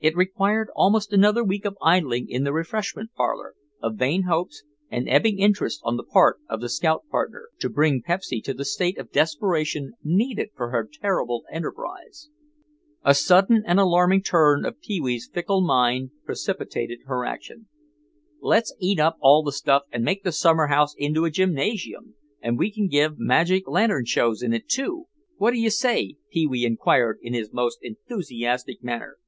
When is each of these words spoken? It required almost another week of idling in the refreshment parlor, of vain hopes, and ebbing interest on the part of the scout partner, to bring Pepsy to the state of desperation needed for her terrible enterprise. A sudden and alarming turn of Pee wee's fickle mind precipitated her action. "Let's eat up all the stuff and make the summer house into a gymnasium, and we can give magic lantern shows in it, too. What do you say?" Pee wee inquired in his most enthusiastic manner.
It 0.00 0.16
required 0.16 0.70
almost 0.74 1.12
another 1.12 1.44
week 1.44 1.66
of 1.66 1.76
idling 1.82 2.26
in 2.30 2.42
the 2.44 2.54
refreshment 2.54 3.12
parlor, 3.12 3.52
of 3.82 3.96
vain 3.98 4.22
hopes, 4.22 4.62
and 4.90 5.06
ebbing 5.10 5.38
interest 5.38 5.82
on 5.84 5.98
the 5.98 6.04
part 6.04 6.38
of 6.48 6.62
the 6.62 6.70
scout 6.70 7.04
partner, 7.10 7.50
to 7.58 7.68
bring 7.68 8.00
Pepsy 8.00 8.40
to 8.44 8.54
the 8.54 8.64
state 8.64 8.96
of 8.96 9.12
desperation 9.12 9.92
needed 10.02 10.48
for 10.56 10.70
her 10.70 10.88
terrible 10.90 11.44
enterprise. 11.52 12.30
A 13.04 13.12
sudden 13.14 13.62
and 13.66 13.78
alarming 13.78 14.22
turn 14.22 14.64
of 14.64 14.80
Pee 14.80 15.02
wee's 15.02 15.28
fickle 15.30 15.60
mind 15.60 16.12
precipitated 16.24 17.00
her 17.04 17.26
action. 17.26 17.68
"Let's 18.40 18.74
eat 18.80 18.98
up 18.98 19.18
all 19.20 19.42
the 19.42 19.52
stuff 19.52 19.82
and 19.92 20.02
make 20.02 20.22
the 20.24 20.32
summer 20.32 20.68
house 20.68 20.94
into 20.96 21.26
a 21.26 21.30
gymnasium, 21.30 22.14
and 22.40 22.56
we 22.58 22.72
can 22.72 22.88
give 22.88 23.18
magic 23.18 23.68
lantern 23.68 24.06
shows 24.06 24.42
in 24.42 24.54
it, 24.54 24.66
too. 24.66 25.08
What 25.36 25.50
do 25.50 25.58
you 25.58 25.68
say?" 25.68 26.16
Pee 26.30 26.46
wee 26.46 26.64
inquired 26.64 27.18
in 27.20 27.34
his 27.34 27.52
most 27.52 27.80
enthusiastic 27.82 28.82
manner. 28.82 29.18